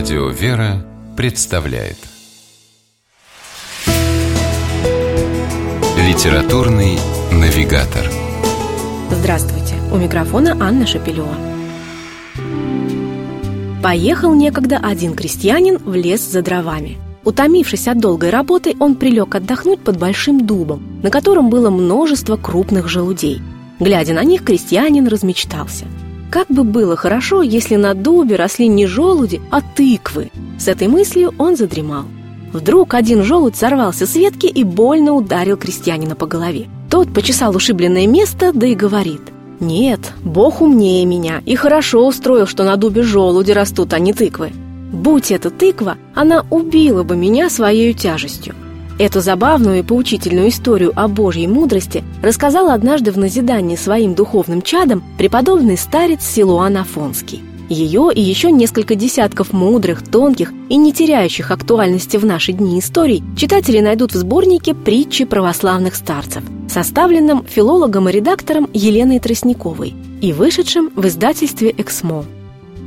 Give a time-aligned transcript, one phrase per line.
[0.00, 0.82] Радио «Вера»
[1.14, 1.98] представляет
[5.98, 6.98] Литературный
[7.30, 8.10] навигатор
[9.10, 9.74] Здравствуйте!
[9.92, 11.34] У микрофона Анна Шапилева.
[13.82, 16.96] Поехал некогда один крестьянин в лес за дровами.
[17.22, 22.88] Утомившись от долгой работы, он прилег отдохнуть под большим дубом, на котором было множество крупных
[22.88, 23.42] желудей.
[23.78, 25.84] Глядя на них, крестьянин размечтался–
[26.30, 30.30] как бы было хорошо, если на дубе росли не желуди, а тыквы.
[30.58, 32.04] С этой мыслью он задремал.
[32.52, 36.68] Вдруг один желудь сорвался с ветки и больно ударил крестьянина по голове.
[36.88, 39.20] Тот почесал ушибленное место, да и говорит.
[39.60, 44.52] «Нет, Бог умнее меня и хорошо устроил, что на дубе желуди растут, а не тыквы.
[44.90, 48.54] Будь это тыква, она убила бы меня своей тяжестью.
[49.00, 55.02] Эту забавную и поучительную историю о Божьей мудрости рассказал однажды в назидании своим духовным чадам
[55.16, 57.42] преподобный старец Силуан Афонский.
[57.70, 63.22] Ее и еще несколько десятков мудрых, тонких и не теряющих актуальности в наши дни историй
[63.38, 70.90] читатели найдут в сборнике «Притчи православных старцев», составленном филологом и редактором Еленой Тростниковой и вышедшем
[70.94, 72.26] в издательстве «Эксмо».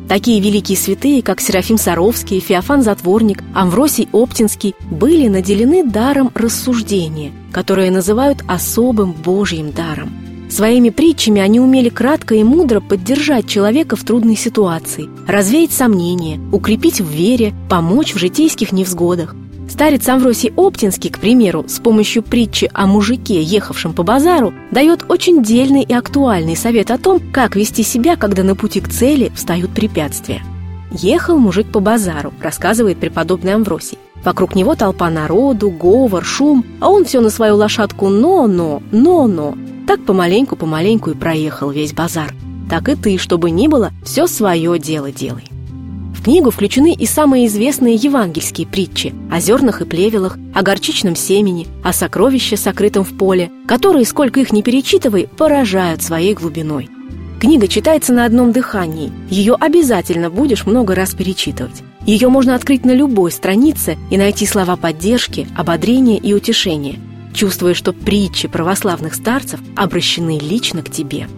[0.08, 7.90] Такие великие святые, как Серафим Саровский, Феофан Затворник, Амвросий Оптинский, были наделены даром рассуждения, которое
[7.90, 10.12] называют особым Божьим даром.
[10.50, 17.02] Своими притчами они умели кратко и мудро поддержать человека в трудной ситуации, развеять сомнения, укрепить
[17.02, 19.36] в вере, помочь в житейских невзгодах.
[19.74, 25.42] Старец Амвросий Оптинский, к примеру, с помощью притчи о мужике, ехавшем по базару, дает очень
[25.42, 29.72] дельный и актуальный совет о том, как вести себя, когда на пути к цели встают
[29.72, 30.44] препятствия.
[30.92, 33.98] «Ехал мужик по базару»,— рассказывает преподобный Амвросий.
[34.24, 39.58] Вокруг него толпа народу, говор, шум, а он все на свою лошадку «но-но, но-но».
[39.88, 42.36] Так помаленьку-помаленьку и проехал весь базар.
[42.70, 45.46] Так и ты, чтобы ни было, все свое дело делай.
[46.24, 51.92] Книгу включены и самые известные евангельские притчи о зернах и плевелах, о горчичном семени, о
[51.92, 56.90] сокровище, сокрытом в поле, которые, сколько их не перечитывай, поражают своей глубиной.
[57.42, 61.84] Книга читается на одном дыхании, ее обязательно будешь много раз перечитывать.
[62.06, 67.00] Ее можно открыть на любой странице и найти слова поддержки, ободрения и утешения,
[67.34, 71.28] чувствуя, что притчи православных старцев обращены лично к тебе–